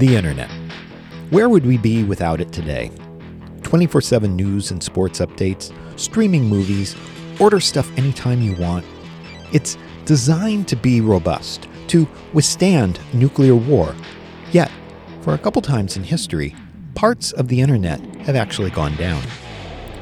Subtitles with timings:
[0.00, 0.50] The Internet.
[1.30, 2.90] Where would we be without it today?
[3.62, 6.96] 24 7 news and sports updates, streaming movies,
[7.38, 8.84] order stuff anytime you want.
[9.52, 13.94] It's designed to be robust, to withstand nuclear war.
[14.52, 14.70] Yet,
[15.22, 16.54] for a couple times in history,
[16.94, 19.22] parts of the Internet have actually gone down,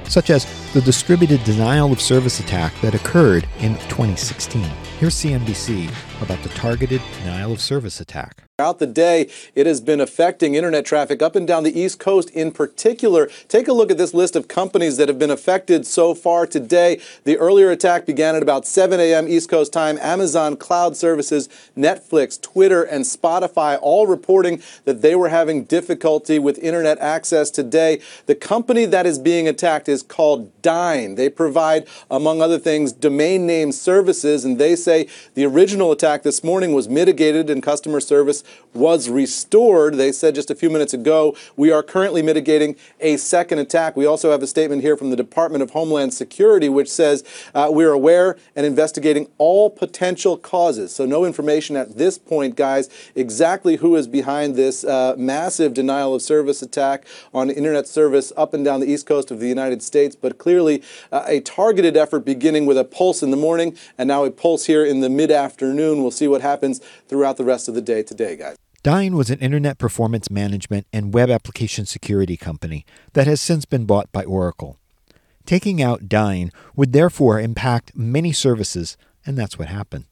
[0.08, 4.62] such as the distributed denial of service attack that occurred in 2016.
[4.98, 5.90] Here's CNBC
[6.20, 8.44] about the targeted denial of service attack.
[8.58, 12.28] Throughout the day, it has been affecting internet traffic up and down the East Coast
[12.30, 13.30] in particular.
[13.46, 17.00] Take a look at this list of companies that have been affected so far today.
[17.22, 19.28] The earlier attack began at about 7 a.m.
[19.28, 19.96] East Coast time.
[19.98, 26.58] Amazon Cloud Services, Netflix, Twitter, and Spotify all reporting that they were having difficulty with
[26.58, 28.00] internet access today.
[28.26, 31.14] The company that is being attacked is called Dyn.
[31.14, 36.42] They provide, among other things, domain name services, and they say the original attack this
[36.42, 38.42] morning was mitigated and customer service
[38.72, 39.94] was restored.
[39.94, 43.94] They said just a few minutes ago, we are currently mitigating a second attack.
[43.94, 47.68] We also have a statement here from the Department of Homeland Security, which says uh,
[47.70, 50.94] we're aware and investigating all potential causes.
[50.94, 56.14] So, no information at this point, guys, exactly who is behind this uh, massive denial
[56.14, 59.82] of service attack on internet service up and down the east coast of the United
[59.82, 64.08] States, but clearly uh, a targeted effort beginning with a pulse in the morning and
[64.08, 65.97] now a pulse here in the mid afternoon.
[66.02, 68.56] We'll see what happes throughout the rest of the day today, guys.
[68.84, 73.86] Dyn was an internet performance management and web application security company that has since been
[73.86, 74.78] bought by Oracle.
[75.46, 80.04] Taking out Dyn would therefore impact many services, and that's what happened.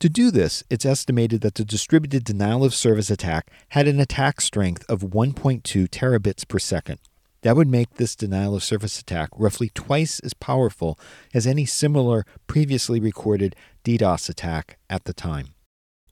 [0.00, 4.42] To do this, it's estimated that the distributed denial of service attack had an attack
[4.42, 6.98] strength of 1.2 terabits per second.
[7.40, 10.98] That would make this denial of service attack roughly twice as powerful
[11.32, 15.54] as any similar previously recorded DDoS attack at the time.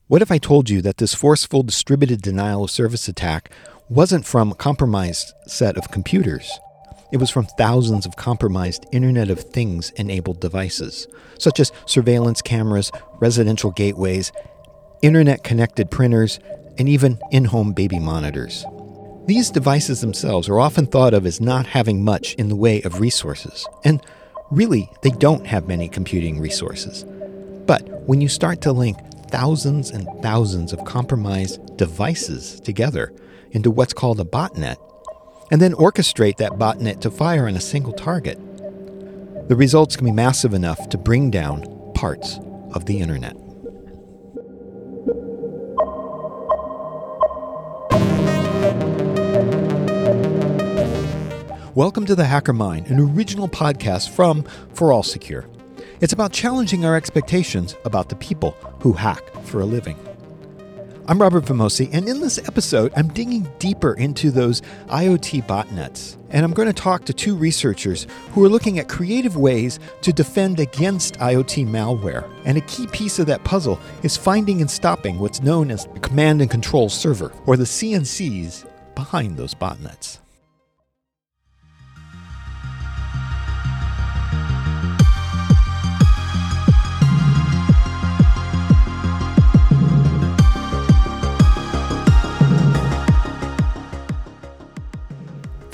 [0.06, 3.50] What if I told you that this forceful distributed denial of service attack
[3.88, 6.60] wasn't from a compromised set of computers?
[7.12, 12.92] It was from thousands of compromised Internet of Things enabled devices, such as surveillance cameras,
[13.18, 14.30] residential gateways,
[15.02, 16.38] internet connected printers,
[16.78, 18.64] and even in home baby monitors.
[19.26, 23.00] These devices themselves are often thought of as not having much in the way of
[23.00, 24.00] resources, and
[24.52, 27.04] really, they don't have many computing resources.
[27.66, 28.98] But when you start to link
[29.30, 33.14] thousands and thousands of compromised devices together
[33.52, 34.76] into what's called a botnet,
[35.50, 38.38] and then orchestrate that botnet to fire on a single target.
[39.48, 41.64] The results can be massive enough to bring down
[41.94, 42.38] parts
[42.72, 43.34] of the internet.
[51.74, 54.42] Welcome to the Hacker Mind, an original podcast from
[54.74, 55.53] ForAllSecure.
[56.04, 58.50] It's about challenging our expectations about the people
[58.80, 59.96] who hack for a living.
[61.06, 66.18] I'm Robert Vamosi, and in this episode, I'm digging deeper into those IoT botnets.
[66.28, 70.12] And I'm going to talk to two researchers who are looking at creative ways to
[70.12, 72.30] defend against IoT malware.
[72.44, 76.00] And a key piece of that puzzle is finding and stopping what's known as the
[76.00, 80.18] command and control server, or the CNCs, behind those botnets.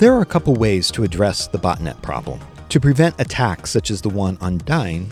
[0.01, 2.39] There are a couple ways to address the botnet problem
[2.69, 5.11] to prevent attacks such as the one on Dyn.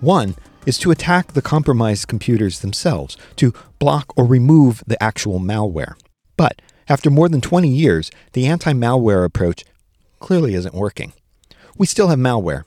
[0.00, 5.96] One is to attack the compromised computers themselves, to block or remove the actual malware.
[6.38, 9.66] But after more than 20 years, the anti malware approach
[10.18, 11.12] clearly isn't working.
[11.76, 12.64] We still have malware,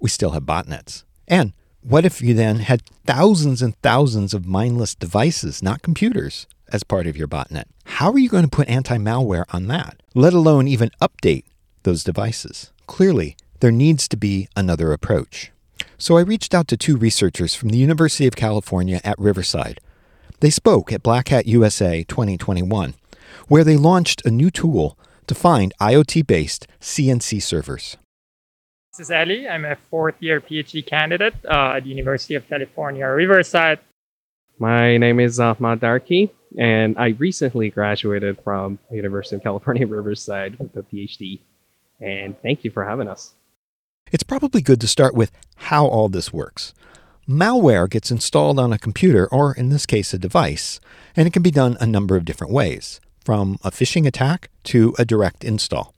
[0.00, 1.02] we still have botnets.
[1.26, 6.82] And what if you then had thousands and thousands of mindless devices, not computers, as
[6.82, 7.64] part of your botnet.
[7.84, 11.44] How are you going to put anti malware on that, let alone even update
[11.82, 12.72] those devices?
[12.86, 15.52] Clearly, there needs to be another approach.
[15.98, 19.78] So I reached out to two researchers from the University of California at Riverside.
[20.40, 22.94] They spoke at Black Hat USA 2021,
[23.46, 24.98] where they launched a new tool
[25.28, 27.96] to find IoT based CNC servers.
[28.92, 29.48] This is Ali.
[29.48, 33.78] I'm a fourth year PhD candidate uh, at the University of California, Riverside.
[34.58, 40.76] My name is Ahmad Darki, and I recently graduated from University of California, Riverside with
[40.76, 41.40] a PhD.
[42.00, 43.34] And thank you for having us.
[44.10, 46.74] It's probably good to start with how all this works.
[47.28, 50.80] Malware gets installed on a computer, or in this case, a device,
[51.16, 54.94] and it can be done a number of different ways, from a phishing attack to
[54.98, 55.94] a direct install.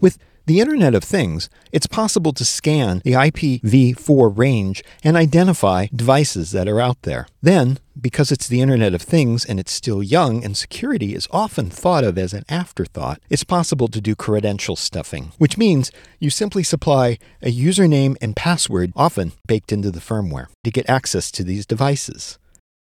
[0.00, 6.50] With The Internet of Things, it's possible to scan the IPv4 range and identify devices
[6.50, 7.28] that are out there.
[7.40, 11.70] Then, because it's the Internet of Things and it's still young and security is often
[11.70, 16.64] thought of as an afterthought, it's possible to do credential stuffing, which means you simply
[16.64, 21.66] supply a username and password, often baked into the firmware, to get access to these
[21.66, 22.40] devices.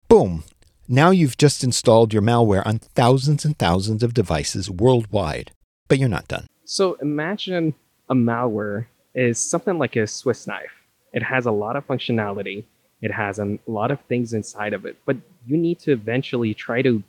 [0.08, 0.44] Boom!
[0.86, 5.52] Now you've just installed your malware on thousands and thousands of devices worldwide.
[5.88, 6.46] But you're not done.
[6.70, 7.72] So imagine
[8.10, 10.84] a malware is something like a Swiss knife.
[11.14, 12.64] It has a lot of functionality.
[13.00, 15.16] It has a lot of things inside of it, but
[15.46, 17.02] you need to eventually try to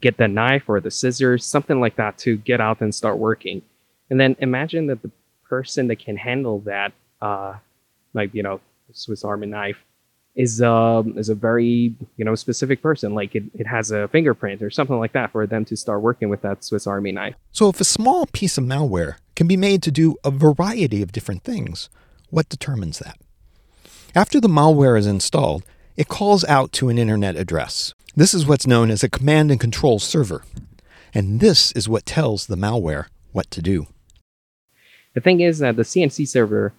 [0.00, 3.62] get the knife or the scissors, something like that, to get out and start working.
[4.10, 5.12] And then imagine that the
[5.48, 7.54] person that can handle that, uh,
[8.14, 8.60] like you know,
[8.92, 9.78] Swiss Army knife,
[10.34, 14.62] is um is a very you know specific person like it, it has a fingerprint
[14.62, 17.68] or something like that for them to start working with that swiss army knife So,
[17.68, 21.42] if a small piece of malware can be made to do a variety of different
[21.44, 21.88] things,
[22.30, 23.18] what determines that?
[24.14, 25.64] After the malware is installed,
[25.96, 27.94] it calls out to an internet address.
[28.16, 30.44] This is what's known as a command and control server.
[31.14, 33.86] And this is what tells the malware what to do.
[35.14, 36.72] the thing is that the cnc server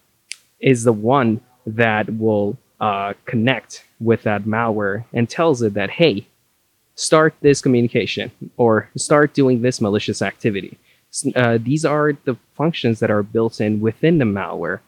[0.59, 6.25] is the one that will uh, connect with that malware and tells it that hey
[6.95, 10.77] start this communication or start doing this malicious activity.
[11.35, 14.79] Uh, these are the functions that are built in within the malware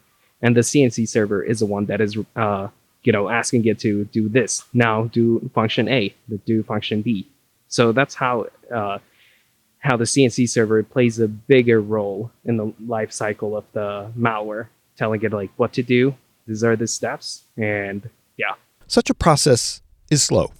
[0.41, 2.67] and the cnc server is the one that is uh,
[3.03, 4.63] you know asking it to do this.
[4.73, 7.27] Now do function a the do function b.
[7.67, 8.99] So that's how uh,
[9.79, 14.67] how the cnc server plays a bigger role in the life cycle of the malware
[14.97, 16.15] telling it like what to do
[16.45, 18.53] these are the steps and yeah
[18.87, 20.51] Such a process is slow.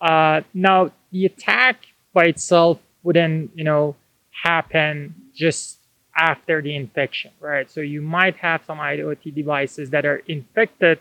[0.00, 3.96] Uh, now, the attack by itself wouldn't, you know,
[4.30, 5.78] happen just
[6.16, 7.70] after the infection, right?
[7.70, 10.98] So you might have some IoT devices that are infected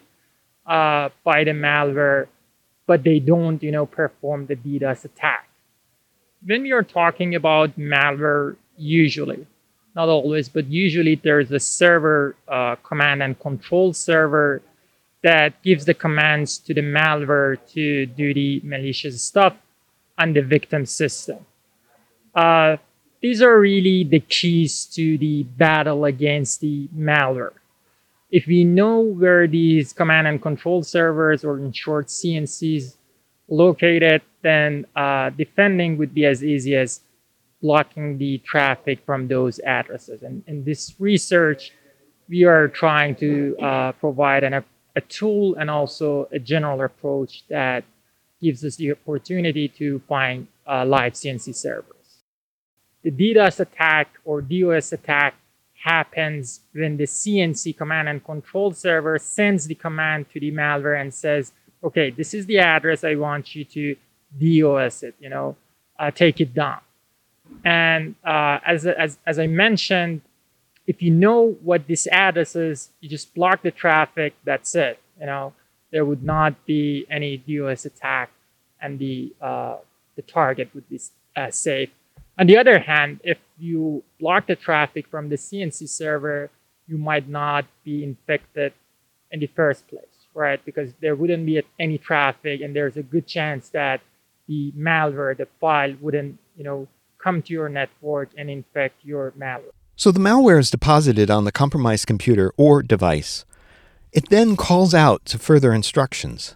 [0.66, 2.28] uh, by the malware,
[2.86, 5.50] but they don't, you know, perform the DDoS attack.
[6.46, 9.48] When we are talking about malware, usually,
[9.98, 14.62] not always, but usually there's a server, uh, command and control server
[15.24, 19.56] that gives the commands to the malware to do the malicious stuff
[20.20, 21.40] on the victim system.
[22.36, 22.78] Uh,
[23.24, 27.56] these are really the keys to the battle against the malware.
[28.30, 32.98] If we know where these command and control servers, or in short CNCs,
[33.50, 37.02] located, then uh, defending would be as easy as
[37.62, 40.22] blocking the traffic from those addresses.
[40.24, 41.72] And in this research,
[42.30, 44.64] we are trying to uh, provide an,
[44.96, 47.84] a tool and also a general approach that
[48.42, 51.94] gives us the opportunity to find uh, live CNC servers.
[53.04, 55.36] The DDoS attack or DOS attack
[55.84, 61.14] happens when the CNC command and control server sends the command to the malware and
[61.14, 61.54] says,
[61.84, 63.96] okay, this is the address I want you to
[64.38, 65.56] DOS it, you know,
[65.98, 66.80] uh, take it down.
[67.64, 70.22] And uh, as, as, as I mentioned,
[70.86, 75.00] if you know what this address is, you just block the traffic, that's it.
[75.20, 75.54] You know,
[75.92, 78.32] there would not be any DOS attack
[78.82, 79.78] and the, uh,
[80.16, 81.00] the target would be
[81.36, 81.90] uh, safe.
[82.40, 86.50] On the other hand, if you block the traffic from the CNC server,
[86.88, 88.74] you might not be infected
[89.32, 90.64] in the first place, right?
[90.64, 94.02] Because there wouldn't be any traffic, and there's a good chance that
[94.48, 96.88] the malware, the file, wouldn't, you know,
[97.28, 99.76] come to your network and infect your malware.
[99.98, 103.44] So the malware is deposited on the compromised computer or device.
[104.14, 106.56] It then calls out to further instructions.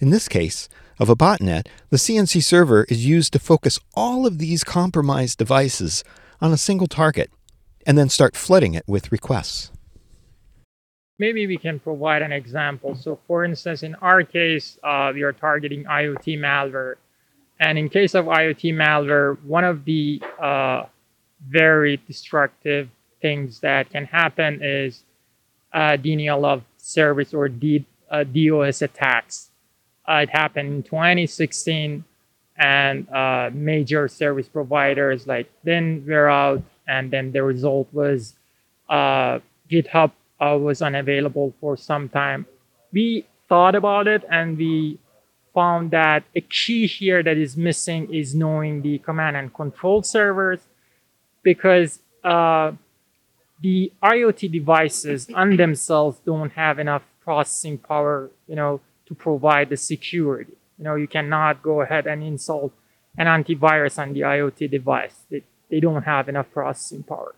[0.00, 4.36] In this case, of a botnet, the CNC server is used to focus all of
[4.36, 6.04] these compromised devices
[6.42, 7.30] on a single target
[7.86, 9.70] and then start flooding it with requests.
[11.18, 12.94] Maybe we can provide an example.
[12.96, 16.96] So, for instance, in our case, uh, we are targeting IoT malware.
[17.60, 20.84] And in case of IoT malware, one of the uh,
[21.48, 22.88] very destructive
[23.20, 25.04] things that can happen is
[25.72, 29.50] uh, denial of service or D- uh, DOS attacks.
[30.06, 32.04] Uh, it happened in 2016,
[32.56, 38.34] and uh, major service providers like Dyn were out, and then the result was
[38.88, 39.38] uh,
[39.70, 42.46] GitHub was unavailable for some time.
[42.92, 44.98] We thought about it, and we
[45.54, 50.60] found that a key here that is missing is knowing the command and control servers
[51.42, 52.72] because uh,
[53.60, 59.76] the IoT devices on themselves don't have enough processing power, you know, to provide the
[59.76, 60.54] security.
[60.78, 62.72] You know, you cannot go ahead and install
[63.16, 65.14] an antivirus on the IoT device.
[65.30, 67.34] They, they don't have enough processing power.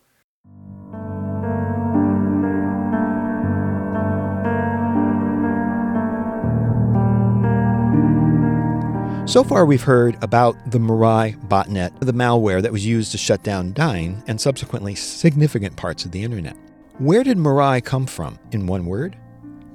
[9.35, 13.43] So far, we've heard about the Mirai botnet, the malware that was used to shut
[13.43, 16.57] down Dyn and subsequently significant parts of the internet.
[16.99, 18.39] Where did Mirai come from?
[18.53, 19.17] In one word,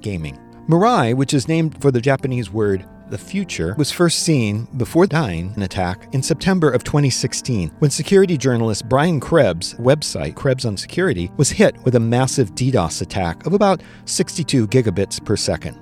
[0.00, 0.38] gaming.
[0.66, 5.54] Mirai, which is named for the Japanese word the future, was first seen before Dyn
[5.54, 11.30] an attack in September of 2016 when security journalist Brian Krebs' website, Krebs on Security,
[11.36, 15.78] was hit with a massive DDoS attack of about 62 gigabits per second.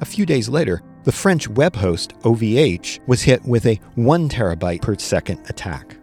[0.00, 4.82] A few days later, the French web host OVH was hit with a 1 terabyte
[4.82, 5.96] per second attack.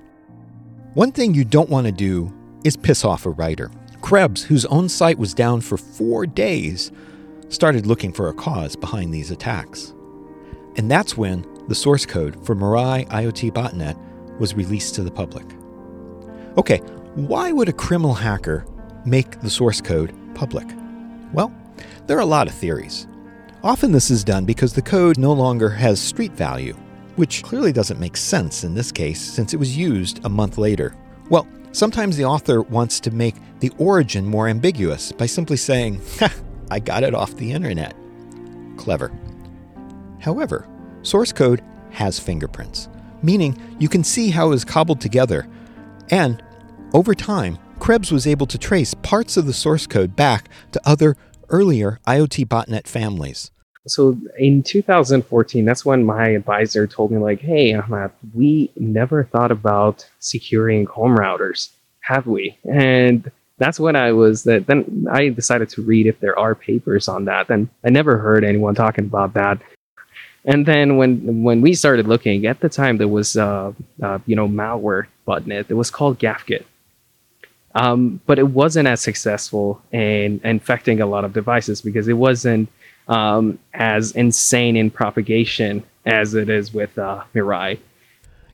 [0.94, 3.70] One thing you don't want to do is piss off a writer.
[4.02, 6.92] Krebs, whose own site was down for four days,
[7.50, 9.94] started looking for a cause behind these attacks.
[10.76, 13.98] And that's when the source code for Mirai IoT botnet
[14.40, 15.46] was released to the public.
[16.58, 16.78] Okay,
[17.16, 18.66] why would a criminal hacker
[19.06, 20.68] make the source code public?
[21.34, 21.54] Well,
[22.08, 23.08] there are a lot of theories.
[23.68, 26.74] Often this is done because the code no longer has street value,
[27.18, 30.96] which clearly doesn't make sense in this case since it was used a month later.
[31.30, 36.00] Well, sometimes the author wants to make the origin more ambiguous by simply saying,
[36.72, 37.94] I got it off the internet.
[38.78, 39.12] Clever.
[40.22, 40.66] However,
[41.02, 42.88] source code has fingerprints,
[43.22, 45.46] meaning you can see how it was cobbled together.
[46.10, 46.42] And
[46.94, 51.18] over time, Krebs was able to trace parts of the source code back to other
[51.50, 53.52] earlier IoT botnet families.
[53.88, 59.52] So in 2014, that's when my advisor told me, like, hey, Ahmad, we never thought
[59.52, 61.70] about securing home routers,
[62.02, 62.58] have we?
[62.70, 67.08] And that's when I was that then I decided to read if there are papers
[67.08, 67.50] on that.
[67.50, 69.60] And I never heard anyone talking about that.
[70.46, 74.36] And then when when we started looking at the time, there was uh, uh, you
[74.36, 75.66] know malware botnet.
[75.70, 76.64] It was called Gafgyt,
[77.76, 82.70] um, but it wasn't as successful in infecting a lot of devices because it wasn't
[83.08, 87.80] um, as insane in propagation as it is with uh, Mirai.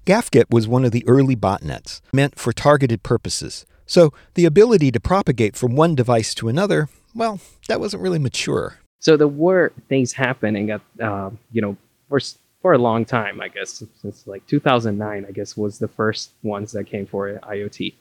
[0.05, 3.65] Gafgyt was one of the early botnets meant for targeted purposes.
[3.85, 8.79] So the ability to propagate from one device to another, well, that wasn't really mature.
[8.99, 11.77] So there were things happening at, uh, you know,
[12.09, 12.19] for,
[12.61, 16.71] for a long time, I guess, since like 2009, I guess, was the first ones
[16.73, 17.93] that came for IoT.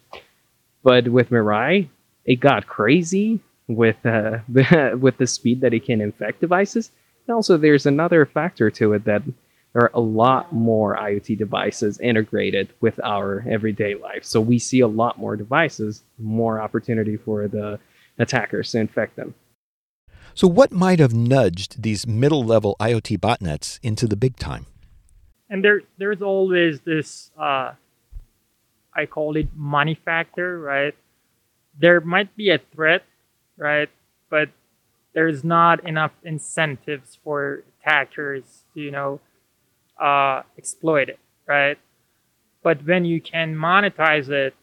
[0.82, 1.88] But with Mirai,
[2.25, 3.40] it got crazy
[3.76, 4.38] with uh,
[4.99, 6.91] with the speed that it can infect devices.
[7.26, 9.23] And also, there's another factor to it that
[9.73, 14.25] there are a lot more IoT devices integrated with our everyday life.
[14.25, 17.79] So we see a lot more devices, more opportunity for the
[18.19, 19.35] attackers to infect them.
[20.35, 24.67] So, what might have nudged these middle level IoT botnets into the big time?
[25.50, 27.73] And there, there's always this, uh,
[28.95, 30.95] I call it money factor, right?
[31.79, 33.05] There might be a threat,
[33.56, 33.88] right?
[34.30, 34.50] But
[35.14, 39.21] there's not enough incentives for attackers to, you know,
[40.00, 41.78] uh, exploit it, right?
[42.62, 44.54] But when you can monetize it,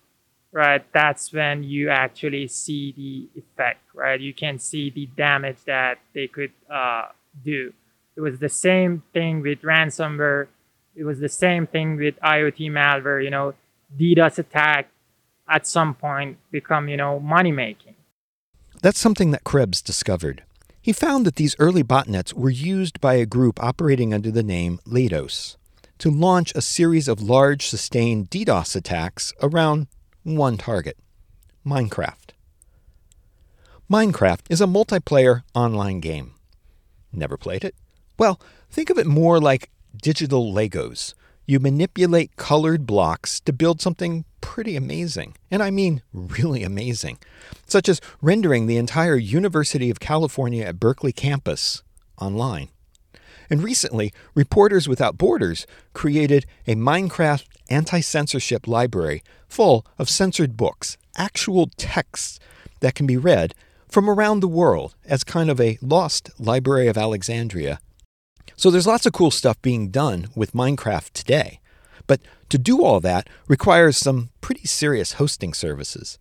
[0.52, 4.20] right, that's when you actually see the effect, right?
[4.20, 7.08] You can see the damage that they could uh,
[7.44, 7.74] do.
[8.16, 10.48] It was the same thing with ransomware.
[10.96, 13.24] It was the same thing with IoT malware.
[13.24, 13.54] You know,
[13.98, 14.90] DDoS attack
[15.48, 17.96] at some point become, you know, money making.
[18.82, 20.44] That's something that Krebs discovered.
[20.82, 24.80] He found that these early botnets were used by a group operating under the name
[24.86, 25.58] Lados
[25.98, 29.88] to launch a series of large sustained DDoS attacks around
[30.24, 30.98] one target
[31.66, 32.32] Minecraft.
[33.92, 36.36] Minecraft is a multiplayer online game.
[37.12, 37.76] Never played it?
[38.18, 39.70] Well, think of it more like
[40.02, 41.16] digital Legos.
[41.46, 45.36] You manipulate colored blocks to build something pretty amazing.
[45.52, 47.20] And I mean really amazing.
[47.66, 51.84] Such as rendering the entire University of California at Berkeley campus
[52.20, 52.70] online.
[53.50, 60.98] And recently, Reporters Without Borders created a Minecraft anti censorship library full of censored books,
[61.18, 62.40] actual texts
[62.82, 63.54] that can be read
[63.88, 67.80] from around the world as kind of a lost Library of Alexandria.
[68.56, 71.60] So there's lots of cool stuff being done with Minecraft today.
[72.10, 76.18] But to do all that requires some pretty serious hosting services.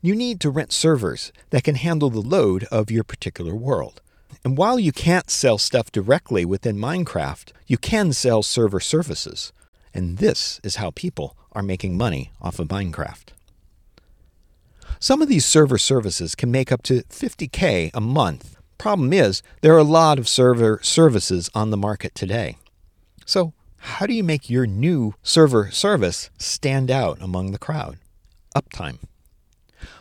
[0.00, 4.00] You need to rent servers that can handle the load of your particular world.
[4.44, 9.52] And while you can't sell stuff directly within Minecraft, you can sell server services.
[9.92, 13.30] And this is how people are making money off of Minecraft.
[15.00, 18.56] Some of these server services can make up to 50K a month.
[18.78, 22.56] Problem is, there are a lot of server services on the market today.
[23.26, 23.52] So,
[23.84, 27.98] how do you make your new server service stand out among the crowd?
[28.56, 28.98] Uptime.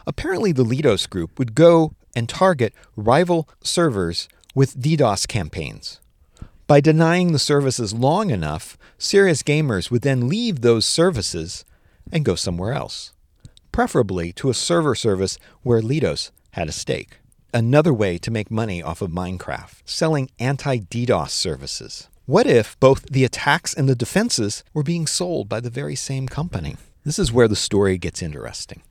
[0.08, 6.00] Apparently, the Leidos group would go and target rival servers with DDoS campaigns.
[6.66, 11.66] By denying the services long enough, serious gamers would then leave those services
[12.10, 13.12] and go somewhere else,
[13.74, 17.20] preferably to a server service where Lidos had a stake.
[17.54, 22.08] Another way to make money off of Minecraft, selling anti DDoS services.
[22.26, 26.30] What if both the attacks and the defenses were being sold by the very same
[26.30, 26.78] company?
[27.04, 28.82] This is where the story gets interesting.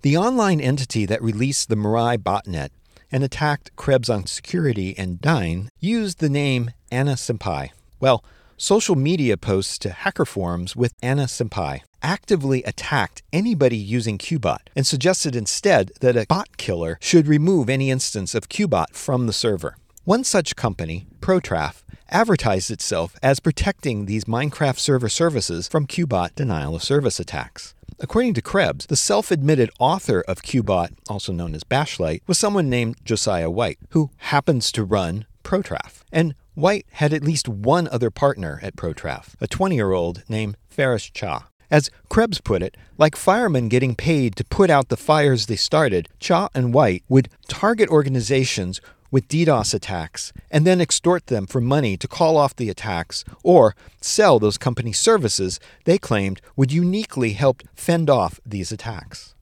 [0.00, 2.70] The online entity that released the Mirai botnet
[3.12, 7.72] and attacked Krebs on security and Dyn used the name Anna Senpai.
[8.00, 8.24] Well,
[8.56, 14.86] social media posts to hacker forums with Anna Senpai actively attacked anybody using Qbot and
[14.86, 19.76] suggested instead that a bot killer should remove any instance of Qbot from the server.
[20.04, 26.74] One such company, Protraf, advertised itself as protecting these Minecraft server services from Qbot denial
[26.74, 27.74] of service attacks.
[27.98, 32.70] According to Krebs, the self admitted author of Qbot, also known as BASHLITE, was someone
[32.70, 36.02] named Josiah White, who happens to run Protraf.
[36.10, 40.56] And White had at least one other partner at Protraf, a 20 year old named
[40.74, 41.44] Paras Jha.
[41.70, 46.08] As Krebs put it, like firemen getting paid to put out the fires they started,
[46.20, 51.96] Jha and White would target organizations with DDoS attacks and then extort them for money
[51.96, 57.62] to call off the attacks or sell those company services they claimed would uniquely help
[57.74, 59.34] fend off these attacks.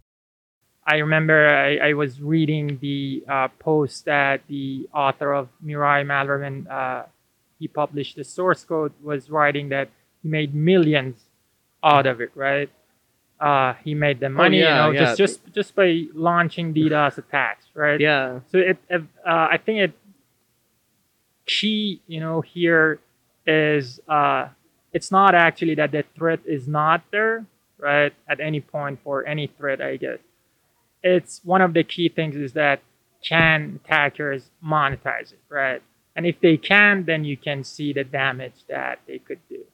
[0.86, 6.66] I remember I, I was reading the uh, post that the author of Mirai malware,
[6.70, 7.04] uh,
[7.58, 9.90] he published the source code, was writing that
[10.22, 11.16] he made millions
[11.84, 12.70] out of it, right?
[13.40, 15.06] Uh, he made the Oh, money, yeah, you know, yeah.
[15.14, 18.00] just just just by launching DDoS attacks, right?
[18.00, 18.40] Yeah.
[18.50, 19.92] So it, uh, I think it
[21.46, 22.98] key, you know, here
[23.46, 24.48] is uh,
[24.92, 27.46] it's not actually that the threat is not there,
[27.78, 28.12] right?
[28.28, 30.18] At any point for any threat, I guess.
[31.02, 32.82] It's one of the key things is that
[33.26, 35.82] can attackers monetize it, right?
[36.16, 39.64] And if they can, then you can see the damage that they could do.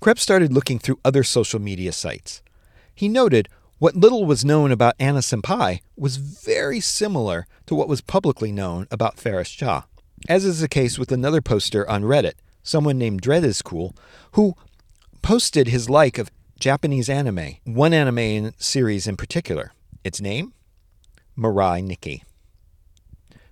[0.00, 2.42] Krebs started looking through other social media sites.
[2.94, 8.00] He noted what little was known about Anna Senpai was very similar to what was
[8.00, 9.84] publicly known about Paras Jha,
[10.28, 13.94] as is the case with another poster on Reddit, someone named Dread is Cool,
[14.32, 14.54] who
[15.20, 19.72] posted his like of Japanese anime, one anime series in particular.
[20.04, 20.52] Its name?
[21.36, 22.22] Mirai Nikki.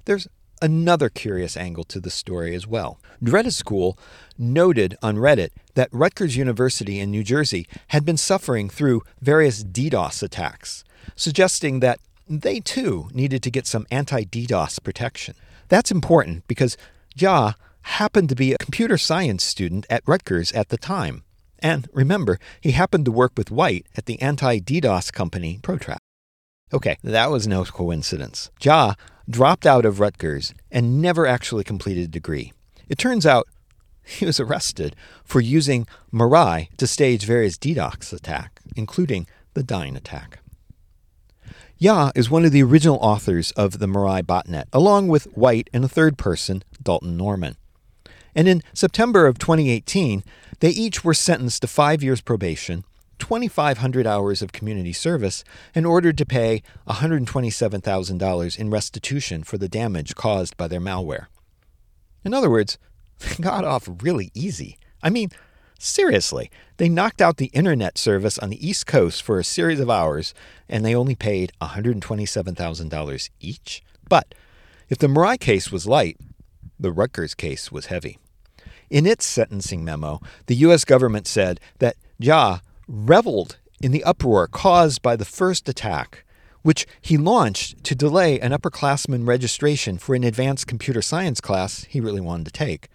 [0.05, 0.29] There's
[0.63, 3.01] another curious angle to the story as well.
[3.23, 3.99] Dread School
[4.39, 10.23] noted on Reddit that Rutgers University in New Jersey had been suffering through various DDoS
[10.23, 10.85] attacks,
[11.17, 15.35] suggesting that they too needed to get some anti DDoS protection.
[15.69, 16.77] That's important because
[17.19, 21.25] Jha happened to be a computer science student at Rutgers at the time.
[21.59, 25.99] And remember, he happened to work with White at the anti DDoS company Protraf.
[26.73, 28.51] Okay, that was no coincidence.
[28.61, 28.95] Jha
[29.31, 32.53] dropped out of Rutgers and never actually completed a degree.
[32.89, 33.49] It turns out
[34.03, 40.41] he was arrested for using Mirai to stage various DDoS attacks, including the Dyn attack.
[41.81, 45.83] Jha is one of the original authors of the Mirai botnet, along with White and
[45.83, 47.57] a third person, Dalton Norman.
[48.35, 50.23] And in September of 2018,
[50.61, 52.85] they each were sentenced to five years probation,
[53.21, 60.17] 2,500 hours of community service, and ordered to pay $127,000 in restitution for the damage
[60.17, 61.27] caused by their malware.
[62.25, 62.79] In other words,
[63.21, 64.79] they got off really easy.
[65.03, 65.31] I mean,
[65.79, 69.89] seriously, they knocked out the internet service on the East Coast for a series of
[69.89, 70.35] hours,
[70.69, 73.83] and they only paid $127,000 each.
[74.09, 74.35] But
[74.89, 76.19] if the Mirai case was light,
[76.79, 78.19] the Rutgers case was heavy.
[78.89, 80.85] In its sentencing memo, the U.S.
[80.85, 86.25] government said that Jha reveled in the uproar caused by the first attack,
[86.63, 92.01] which he launched to delay an upperclassman registration for an advanced computer science class he
[92.01, 92.89] really wanted to take.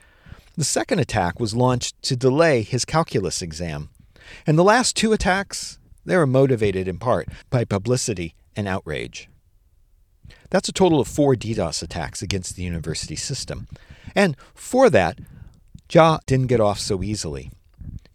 [0.58, 3.90] The second attack was launched to delay his calculus exam.
[4.46, 9.30] And the last two attacks, they were motivated in part by publicity and outrage.
[10.50, 13.68] That's a total of four DDoS attacks against the university system.
[14.14, 15.20] And for that,
[15.90, 17.52] Jha didn't get off so easily.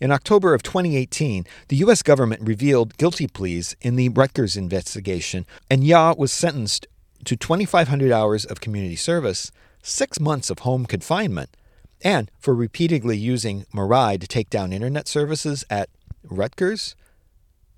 [0.00, 2.02] In October of 2018, the U.S.
[2.02, 6.86] government revealed guilty pleas in the Rutgers investigation, and Jha was sentenced
[7.26, 11.54] to 2,500 hours of community service, six months of home confinement,
[12.00, 15.90] and for repeatedly using Mirai to take down internet services at
[16.24, 16.96] Rutgers,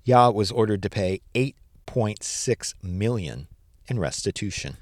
[0.07, 3.47] Jha was ordered to pay 8.6 million
[3.89, 4.77] in restitution.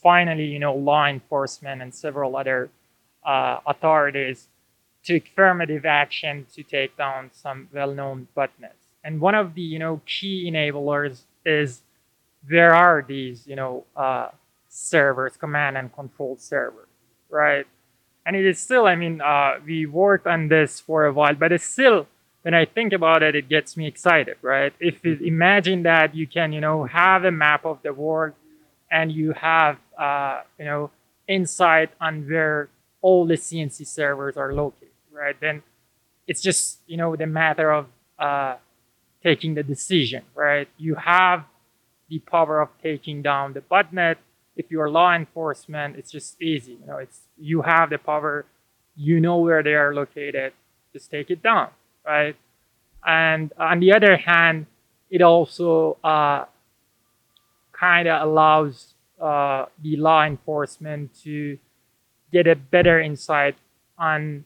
[0.00, 2.70] finally, you know, law enforcement and several other
[3.24, 4.46] uh, authorities
[5.04, 8.86] took affirmative action to take down some well-known botnets.
[9.04, 11.82] And one of the, you know, key enablers is
[12.46, 14.28] there are these, you know, uh,
[14.68, 16.88] servers, command and control servers,
[17.30, 17.66] right?
[18.28, 18.86] and it is still.
[18.86, 22.06] I mean, uh, we worked on this for a while, but it's still.
[22.42, 24.72] When I think about it, it gets me excited, right?
[24.78, 28.34] If you imagine that you can, you know, have a map of the world,
[28.90, 30.90] and you have, uh, you know,
[31.26, 32.68] insight on where
[33.00, 34.87] all the CNC servers are located,
[35.18, 35.38] right?
[35.40, 35.62] Then
[36.26, 37.86] it's just, you know, the matter of
[38.18, 38.56] uh,
[39.22, 40.68] taking the decision, right?
[40.76, 41.44] You have
[42.08, 44.16] the power of taking down the botnet.
[44.56, 46.72] If you're law enforcement, it's just easy.
[46.80, 48.44] You know, it's you have the power.
[48.96, 50.52] You know where they are located.
[50.92, 51.70] Just take it down,
[52.04, 52.36] right?
[53.06, 54.66] And on the other hand,
[55.10, 56.46] it also uh,
[57.72, 61.58] kind of allows uh, the law enforcement to
[62.32, 63.56] get a better insight
[63.96, 64.44] on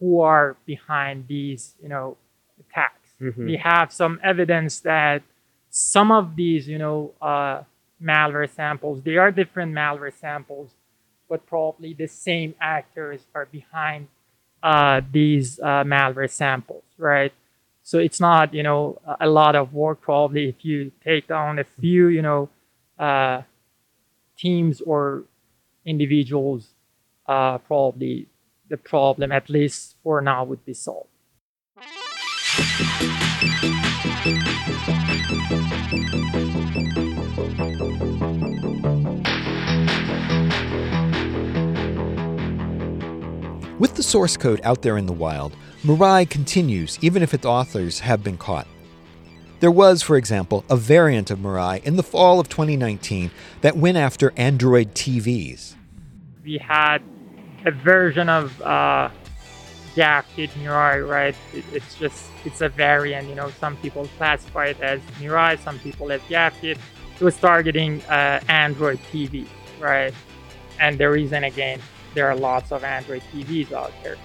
[0.00, 2.16] who are behind these, you know,
[2.60, 3.10] attacks.
[3.20, 3.46] Mhm.
[3.46, 5.22] We have some evidence that
[5.70, 7.62] some of these, you know, uh,
[8.02, 10.70] malware samples, they are different malware samples,
[11.28, 14.08] but probably the same actors are behind
[14.62, 17.32] uh, these uh, malware samples, right?
[17.84, 20.00] So it's not, you know, a- a lot of work.
[20.00, 22.48] Probably if you take down a few, you know,
[22.98, 23.42] uh,
[24.36, 25.24] teams or
[25.84, 26.70] individuals,
[27.26, 28.26] uh, probably
[28.68, 31.08] the problem, at least for now, would be solved.
[43.78, 45.54] With the source code out there in the wild,
[45.84, 48.66] Mirai continues even if its authors have been caught.
[49.60, 53.96] There was, for example, a variant of Mirai in the fall of 2019 that went
[53.96, 55.74] after Android TVs.
[56.44, 57.02] we had
[57.64, 59.10] a version of uh,
[59.94, 61.34] Gafgyt Mirai, right?
[61.52, 63.28] It, it's just it's a variant.
[63.28, 66.78] You know, some people classify it as Mirai, some people as Gafgyt.
[67.20, 69.46] It was targeting uh, Android TV,
[69.80, 70.14] right?
[70.78, 71.80] And the reason again,
[72.14, 74.16] there are lots of Android TVs out there,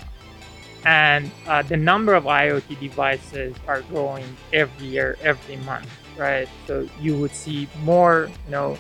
[0.86, 6.48] and uh, the number of IoT devices are growing every year, every month, right?
[6.68, 8.78] So you would see more, you know,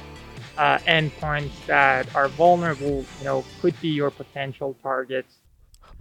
[0.58, 5.36] uh, endpoints that are vulnerable, you know, could be your potential targets.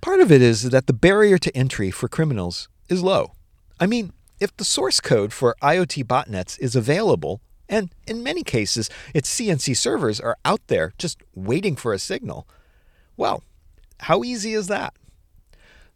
[0.01, 3.33] Part of it is that the barrier to entry for criminals is low.
[3.79, 8.91] I mean, if the source code for IoT botnets is available, and in many cases
[9.15, 12.47] its CNC servers are out there just waiting for a signal,
[13.17, 13.43] well,
[14.01, 14.95] how easy is that?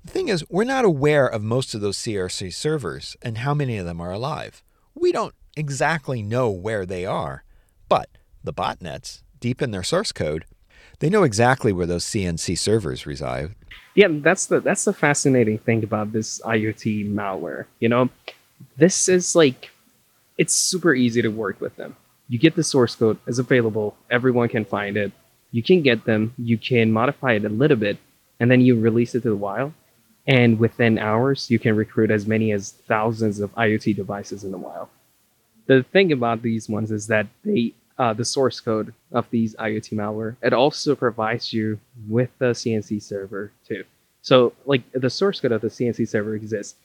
[0.05, 3.77] The thing is, we're not aware of most of those CNC servers and how many
[3.77, 4.63] of them are alive.
[4.95, 7.43] We don't exactly know where they are,
[7.89, 8.09] but
[8.47, 10.47] the botnets, deep in their source code,
[11.01, 13.55] they know exactly where those CNC servers reside.
[13.95, 18.09] yeah that's the that's the fascinating thing about this iot malware you know?
[18.79, 19.71] This is like
[20.39, 21.97] it's super easy to work with them.
[22.29, 25.13] You get the source code is available everyone can find it.
[25.51, 27.99] You can get them you can modify it a little bit
[28.41, 29.73] and then you release it to the wild
[30.27, 34.59] and within hours you can recruit as many as thousands of iot devices in the
[34.69, 34.89] wild.
[35.67, 39.95] The thing about these ones is that they uh, the source code of these IoT
[39.95, 40.37] malware.
[40.43, 41.79] It also provides you
[42.09, 43.85] with the CNC server too.
[44.23, 46.77] So, like the source code of the CNC server exists.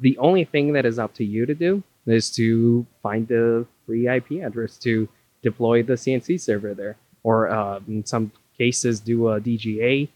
[0.00, 4.08] The only thing that is up to you to do is to find the free
[4.08, 5.08] IP address to
[5.42, 10.08] deploy the CNC server there, or uh, in some cases, do a DGA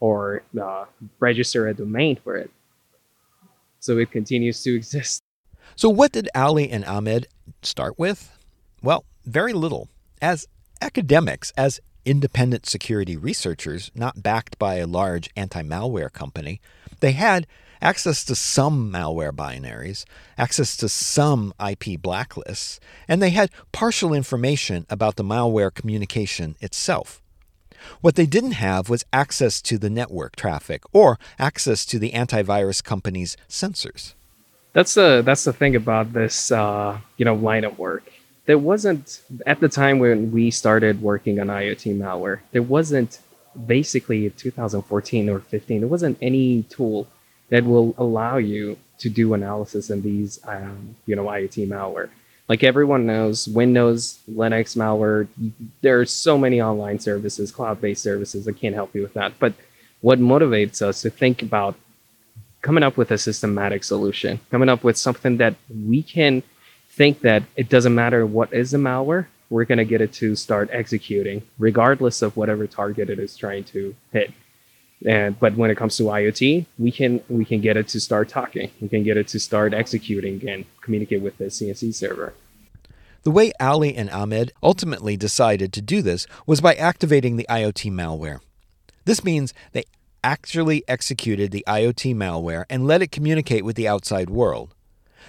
[0.00, 0.84] or uh,
[1.18, 2.50] register a domain for it.
[3.80, 5.22] So it continues to exist.
[5.76, 7.26] So, what did Ali and Ahmad
[7.62, 8.36] start with?
[8.82, 9.88] Well, very little.
[10.20, 10.48] As
[10.80, 16.60] academics, as independent security researchers, not backed by a large anti malware company,
[17.00, 17.46] they had
[17.80, 20.04] access to some malware binaries,
[20.36, 27.22] access to some IP blacklists, and they had partial information about the malware communication itself.
[28.00, 32.82] What they didn't have was access to the network traffic or access to the antivirus
[32.82, 34.14] company's sensors.
[34.72, 38.10] That's the that's the thing about this uh, you know line of work.
[38.48, 42.40] There wasn't at the time when we started working on IoT malware.
[42.52, 43.18] There wasn't
[43.66, 45.80] basically 2014 or 15.
[45.80, 47.08] There wasn't any tool
[47.50, 52.08] that will allow you to do analysis in these um, you know IoT malware.
[52.48, 55.28] Like everyone knows, Windows, Linux malware.
[55.82, 59.38] There are so many online services, cloud-based services that can't help you with that.
[59.38, 59.52] But
[60.00, 61.74] what motivates us to think about
[62.62, 66.42] coming up with a systematic solution, coming up with something that we can
[66.98, 70.34] think that it doesn't matter what is the malware, we're going to get it to
[70.34, 74.32] start executing, regardless of whatever target it is trying to hit.
[75.06, 78.28] And but when it comes to IoT, we can we can get it to start
[78.28, 78.72] talking.
[78.80, 82.34] We can get it to start executing and communicate with the CNC server.
[83.22, 87.92] The way Ali and Ahmad ultimately decided to do this was by activating the IoT
[87.92, 88.40] malware.
[89.04, 89.84] This means they
[90.24, 94.74] actually executed the IoT malware and let it communicate with the outside world.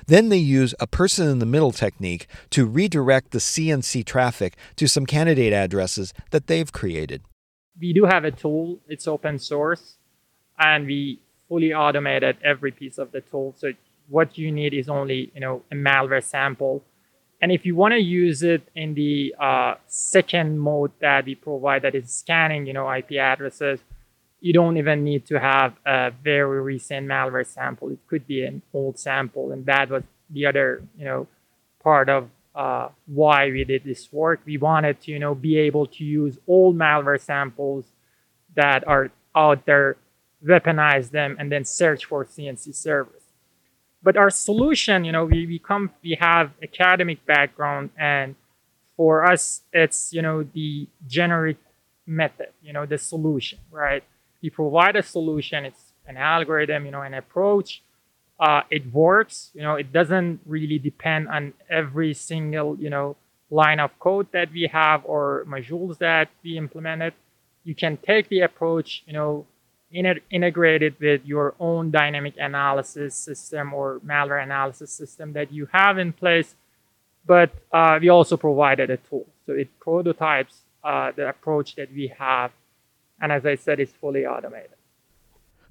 [0.08, 4.88] Then they use a person in the middle technique to redirect the CNC traffic to
[4.88, 7.22] some candidate addresses that they've created.
[7.80, 9.98] We do have a tool, it's open source,
[10.58, 13.56] and we fully automated every piece of the tool.
[13.58, 13.74] So
[14.10, 16.84] what you need is only, you know, a malware sample.
[17.42, 21.84] And if you want to use it in the uh, second mode that we provide,
[21.84, 23.80] that is scanning, you know, IP addresses,
[24.42, 27.90] you don't even need to have a very recent malware sample.
[27.90, 31.28] It could be an old sample, and that was the other, you know,
[31.82, 34.42] part of uh, why we did this work.
[34.46, 37.86] We wanted to, you know, be able to use old malware samples
[38.56, 39.98] that are out there,
[40.46, 43.24] weaponize them, and then search for CNC servers.
[44.02, 48.36] But our solution, you know, we, we come, we have academic background, and
[48.96, 51.58] for us, it's, you know, the generic
[52.06, 54.04] method, you know, the solution, right?
[54.42, 55.66] We provide a solution.
[55.66, 57.82] It's an algorithm, you know, an approach.
[58.40, 59.52] Uh, it works.
[59.54, 63.16] You know, it doesn't really depend on every single, you know,
[63.50, 67.14] line of code that we have or modules that we implemented.
[67.64, 69.46] You can take the approach, you know,
[69.92, 75.68] in integrate it with your own dynamic analysis system or malware analysis system that you
[75.72, 76.56] have in place.
[77.26, 79.26] But uh, we also provided a tool.
[79.46, 82.52] So it prototypes uh, the approach that we have
[83.22, 84.72] and as I said, it's fully automated.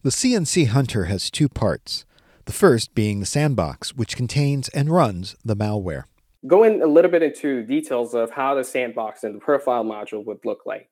[0.02, 2.04] The CnCHunter has two parts.
[2.44, 6.04] The first being the sandbox, which contains and runs the malware.
[6.46, 10.44] Going a little bit into details of how the sandbox and the profile module would
[10.44, 10.88] look like.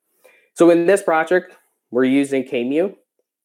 [0.53, 1.55] So in this project,
[1.89, 2.95] we're using QEMU.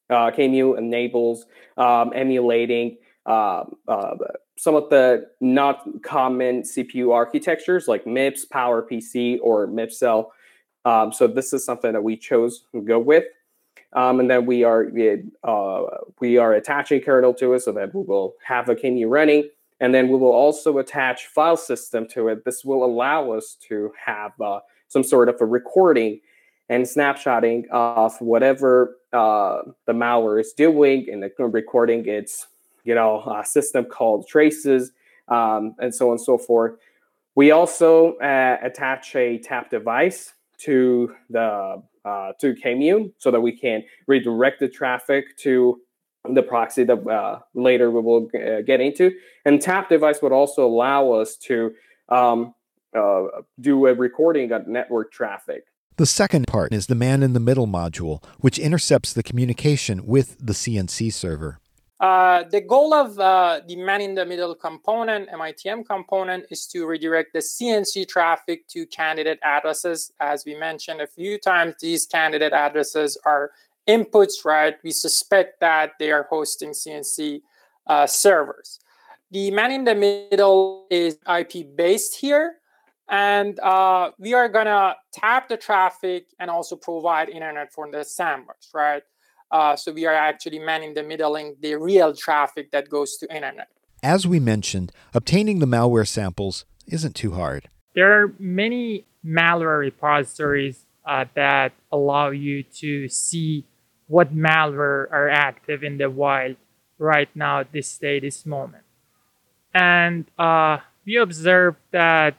[0.09, 1.45] Uh, QEMU enables
[1.77, 4.15] um, emulating uh, uh,
[4.57, 10.27] some of the not common CPU architectures like MIPS, PowerPC, or MIPSel
[10.85, 13.25] um, so this is something that we chose to go with.
[13.93, 14.87] Um, and then we are
[15.43, 15.83] uh,
[16.19, 19.93] we are attaching kernel to it so that we will have a QEMU running, and
[19.93, 22.43] then we will also attach file system to it.
[22.43, 26.21] This will allow us to have uh, some sort of a recording
[26.69, 32.07] and snapshotting of whatever uh, the malware is doing in the recording.
[32.07, 32.47] It's
[32.83, 34.91] you know a system called traces
[35.27, 36.79] um, and so on and so forth.
[37.35, 40.33] We also uh, attach a tap device
[40.65, 45.79] to the uh, to QEMU so that we can redirect the traffic to
[46.29, 49.11] the proxy that uh, later we will uh, get into.
[49.45, 51.73] And tap device would also allow us to
[52.09, 52.53] um,
[52.95, 53.23] uh,
[53.59, 55.65] do a recording of network traffic.
[55.95, 60.35] The second part is the man in the middle module, which intercepts the communication with
[60.39, 61.59] the CNC server.
[62.03, 66.85] Uh, the goal of uh, the man in the middle component, MITM component, is to
[66.85, 70.11] redirect the CNC traffic to candidate addresses.
[70.19, 73.51] As we mentioned a few times, these candidate addresses are
[73.87, 74.75] inputs, right?
[74.83, 77.41] We suspect that they are hosting CNC
[77.87, 78.81] uh, servers.
[79.31, 82.55] The man in the middle is IP based here.
[83.07, 88.03] And uh, we are going to tap the traffic and also provide internet for the
[88.03, 89.03] sandbox, right?
[89.53, 93.67] Uh, so we are actually manning the middling the real traffic that goes to internet.
[94.01, 97.69] As we mentioned, obtaining the malware samples isn't too hard.
[97.93, 103.65] There are many malware repositories uh, that allow you to see
[104.07, 106.55] what malware are active in the wild
[106.97, 108.83] right now at this day, this moment.
[109.71, 112.35] And uh, we observed that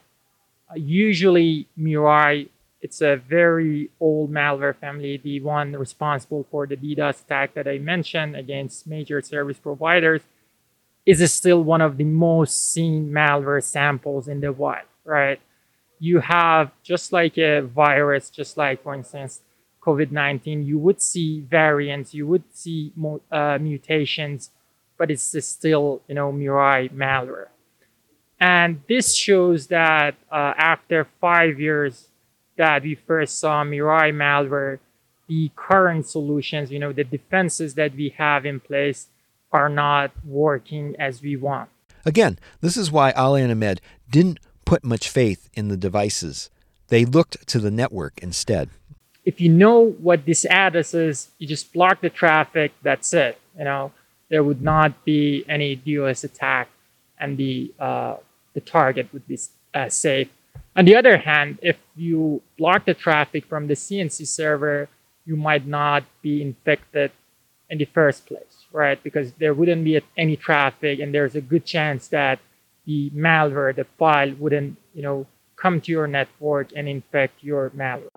[0.75, 2.49] usually Mirai
[2.81, 7.77] it's a very old malware family, the one responsible for the DDoS attack that I
[7.79, 10.21] mentioned against major service providers,
[11.05, 15.39] is still one of the most seen malware samples in the wild, right?
[15.99, 19.41] You have just like a virus, just like, for instance,
[19.81, 22.91] COVID 19, you would see variants, you would see
[23.31, 24.49] uh, mutations,
[24.97, 27.49] but it's still, you know, Mirai malware.
[28.39, 32.09] And this shows that uh, after five years
[32.57, 34.79] that we first saw Mirai malware,
[35.27, 39.07] the current solutions, you know, the defenses that we have in place
[39.51, 41.69] are not working as we want.
[42.05, 46.49] Again, this is why Ali and Ahmad didn't put much faith in the devices.
[46.89, 48.69] They looked to the network instead.
[49.23, 53.39] If you know what this address is, you just block the traffic, that's it.
[53.57, 53.91] You know,
[54.29, 56.69] there would not be any DOS attack
[57.19, 58.17] and the, uh,
[58.53, 59.39] the target would be
[59.73, 60.29] uh, safe
[60.75, 64.89] on the other hand, if you block the traffic from the CNC server,
[65.25, 67.11] you might not be infected
[67.69, 69.01] in the first place, right?
[69.01, 72.39] Because there wouldn't be any traffic, and there's a good chance that
[72.85, 78.09] the malware, the file, wouldn't, you know, come to your network and infect your malware.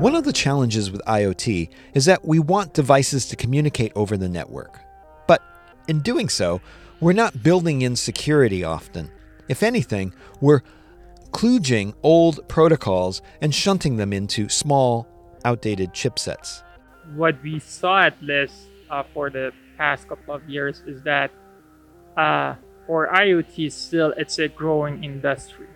[0.00, 4.28] One of the challenges with IoT is that we want devices to communicate over the
[4.28, 4.78] network.
[5.26, 5.42] But
[5.88, 6.62] in doing so,
[7.00, 9.10] we're not building in security often.
[9.48, 10.62] If anything, we're
[11.30, 15.06] kludging old protocols and shunting them into small,
[15.44, 16.62] outdated chipsets.
[17.14, 18.54] What we saw at least
[18.90, 21.30] uh, for the past couple of years is that
[22.16, 22.56] uh,
[22.86, 25.68] for IoT, still it's a growing industry,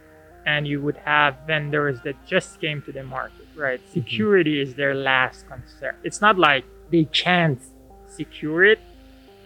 [0.45, 3.81] and you would have vendors that just came to the market, right?
[3.81, 3.93] Mm-hmm.
[3.93, 5.95] Security is their last concern.
[6.03, 7.61] It's not like they can't
[8.09, 8.81] secure it;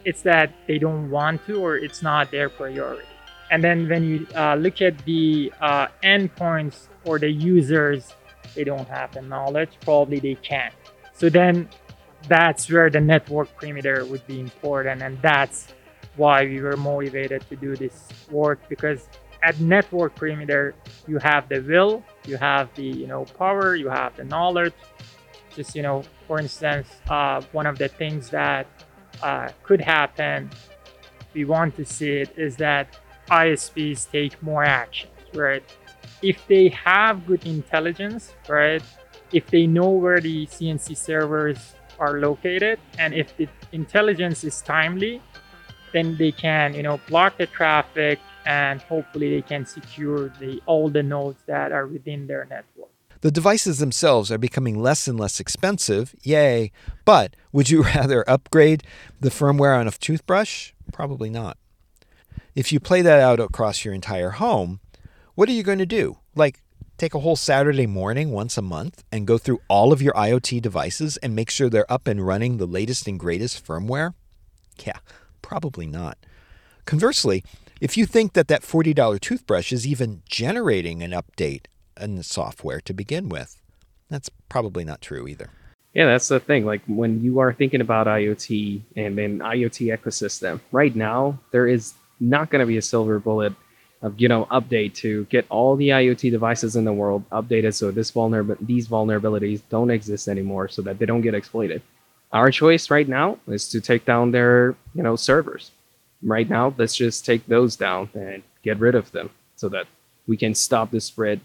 [0.06, 3.08] it's that they don't want to, or it's not their priority.
[3.50, 8.14] And then when you uh, look at the uh, endpoints or the users,
[8.54, 9.70] they don't have the knowledge.
[9.80, 10.72] Probably they can't.
[11.12, 11.68] So then
[12.28, 15.02] that's where the network perimeter would be important.
[15.02, 15.74] And that's
[16.14, 19.08] why we were motivated to do this work because
[19.42, 20.74] at network perimeter,
[21.08, 24.74] you have the will, you have the you know power, you have the knowledge.
[25.54, 28.66] Just you know, for instance, uh, one of the things that
[29.22, 30.50] uh, could happen,
[31.34, 32.98] we want to see it, is that
[33.30, 35.62] ISPs take more actions, right?
[36.22, 38.82] If they have good intelligence, right?
[39.32, 45.22] If they know where the CNC servers are located and if the intelligence is timely,
[45.92, 50.88] then they can, you know, block the traffic and hopefully they can secure the all
[50.88, 52.95] the nodes that are within their network.
[53.20, 56.70] The devices themselves are becoming less and less expensive, yay.
[57.04, 58.82] But would you rather upgrade
[59.20, 60.72] the firmware on a toothbrush?
[60.92, 61.56] Probably not.
[62.54, 64.80] If you play that out across your entire home,
[65.34, 66.18] what are you going to do?
[66.34, 66.62] Like,
[66.96, 70.62] take a whole Saturday morning once a month and go through all of your IoT
[70.62, 74.14] devices and make sure they're up and running the latest and greatest firmware?
[74.84, 74.98] Yeah,
[75.42, 76.16] probably not.
[76.86, 77.44] Conversely,
[77.80, 81.66] if you think that that $40 toothbrush is even generating an update
[82.00, 83.60] in software to begin with,
[84.08, 85.50] that's probably not true either.
[85.94, 86.66] Yeah, that's the thing.
[86.66, 91.94] Like when you are thinking about IoT and an IoT ecosystem, right now there is
[92.20, 93.54] not going to be a silver bullet
[94.02, 97.90] of you know update to get all the IoT devices in the world updated so
[97.90, 101.80] this vulnerab- these vulnerabilities don't exist anymore so that they don't get exploited.
[102.32, 105.70] Our choice right now is to take down their you know servers.
[106.22, 109.86] Right now, let's just take those down and get rid of them so that
[110.26, 111.40] we can stop the spread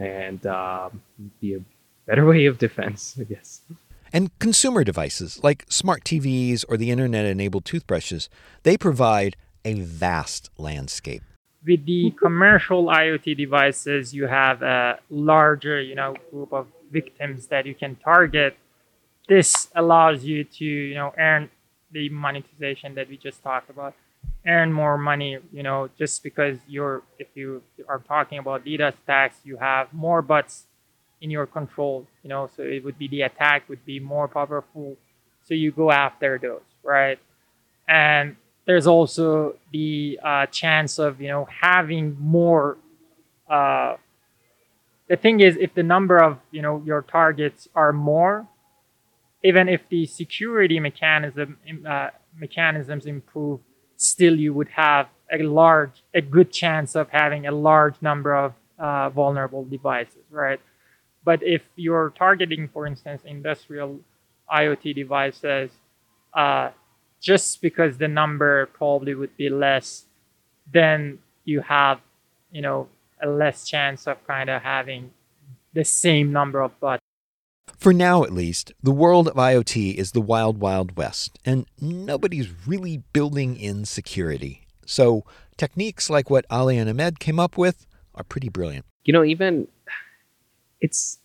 [0.00, 0.90] and uh,
[1.40, 1.60] be a
[2.06, 3.62] better way of defense, I guess.
[4.12, 8.28] And consumer devices like smart TVs or the internet enabled toothbrushes,
[8.64, 11.22] they provide a vast landscape.
[11.64, 17.66] With the commercial IoT devices, you have a larger, you know, group of victims that
[17.66, 18.56] you can target.
[19.28, 21.50] This allows you to, you know, earn
[21.92, 23.94] the monetization that we just talked about,
[24.46, 29.38] earn more money, you know, just because you're, if you are talking about DDoS attacks,
[29.44, 30.64] you have more bots
[31.20, 34.96] in your control, you know, so it would be the attack would be more powerful.
[35.42, 37.18] So you go after those, right?
[37.86, 38.36] And
[38.70, 42.78] there's also the uh, chance of you know having more
[43.48, 43.96] uh,
[45.08, 48.46] the thing is if the number of you know your targets are more
[49.42, 53.58] even if the security mechanism uh, mechanisms improve
[54.00, 58.52] still you would have a large a good chance of having a large number of
[58.78, 60.60] uh, vulnerable devices right
[61.24, 64.00] but if you're targeting for instance industrial
[64.52, 65.70] iot devices
[66.34, 66.70] uh,
[67.20, 70.06] just because the number probably would be less,
[70.72, 72.00] then you have,
[72.50, 72.88] you know,
[73.22, 75.10] a less chance of kind of having
[75.74, 77.02] the same number of bots.
[77.80, 82.66] For now, at least, the world of IoT is the wild, wild west, and nobody's
[82.66, 84.66] really building in security.
[84.84, 85.24] So,
[85.56, 88.84] techniques like what Ali and Ahmad came up with are pretty brilliant.
[89.06, 89.66] You know, even
[90.82, 91.20] it's,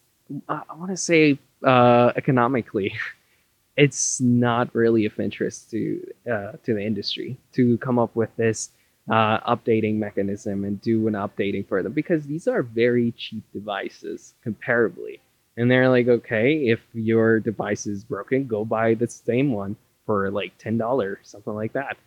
[0.47, 2.93] I want to say, uh, economically,
[3.75, 8.69] it's not really of interest to uh, to the industry to come up with this
[9.11, 14.35] uh, updating mechanism and do an updating for them because these are very cheap devices
[14.45, 15.19] comparably.
[15.57, 19.75] And they're like, okay, if your device is broken, go buy the same one
[20.05, 21.97] for like ten dollars, something like that.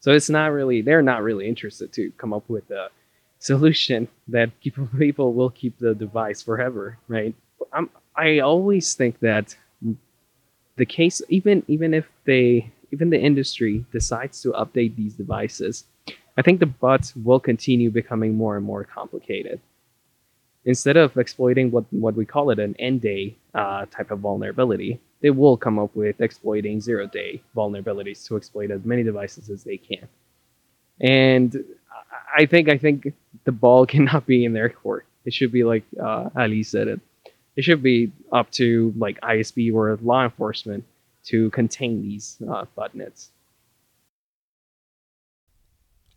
[0.00, 2.90] So it's not really they're not really interested to come up with a
[3.38, 4.50] solution that
[4.98, 7.34] people will keep the device forever, right?
[7.72, 9.56] I'm, I always think that
[10.76, 15.84] the case even even if they even the industry decides to update these devices,
[16.36, 19.60] I think the bots will continue becoming more and more complicated.
[20.66, 25.30] Instead of exploiting what what we call it an n-day uh, type of vulnerability, they
[25.30, 29.76] will come up with exploiting zero day vulnerabilities to exploit as many devices as they
[29.76, 30.06] can.
[31.00, 31.64] And
[32.36, 33.12] I think I think
[33.44, 35.06] the ball cannot be in their court.
[35.24, 37.00] It should be like uh, Ali said it
[37.56, 40.84] it should be up to like ISP or law enforcement
[41.24, 43.28] to contain these uh, botnets.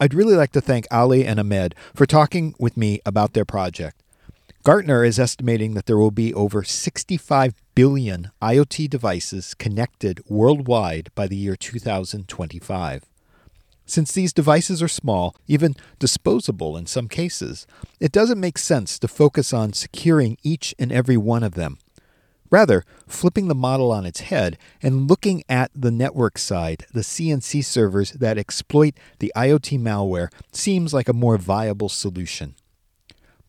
[0.01, 4.01] I'd really like to thank Ali and Ahmad for talking with me about their project.
[4.63, 11.27] Gartner is estimating that there will be over 65 billion IoT devices connected worldwide by
[11.27, 13.05] the year 2025.
[13.85, 17.67] Since these devices are small, even disposable in some cases,
[18.01, 21.77] it doesn't make sense to focus on securing each and every one of them.
[22.51, 27.63] Rather, flipping the model on its head and looking at the network side, the CNC
[27.63, 32.55] servers that exploit the IoT malware seems like a more viable solution.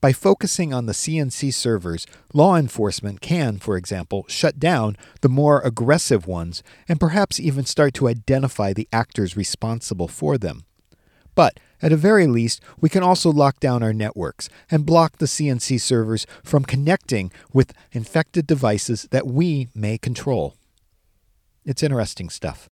[0.01, 5.61] By focusing on the CNC servers, law enforcement can, for example, shut down the more
[5.61, 10.65] aggressive ones and perhaps even start to identify the actors responsible for them.
[11.35, 15.27] But at a very least, we can also lock down our networks and block the
[15.27, 20.55] CNC servers from connecting with infected devices that we may control.
[21.67, 22.69] It's interesting stuff.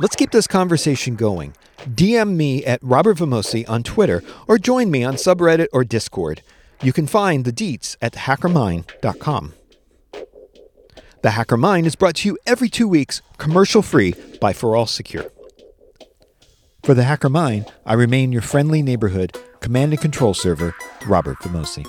[0.00, 1.54] Let's keep this conversation going.
[1.84, 6.42] DM me at Robert Vamosi on Twitter or join me on subreddit or Discord.
[6.82, 9.54] You can find the deets at hackermind.com.
[11.22, 15.30] The Hacker Mind is brought to you every two weeks, commercial free by ForAllSecure.
[16.82, 20.74] For the Hacker Mind, I remain your friendly neighborhood command and control server,
[21.06, 21.86] Robert Vamosi.